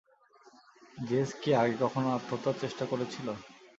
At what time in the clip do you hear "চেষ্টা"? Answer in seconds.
2.63-2.83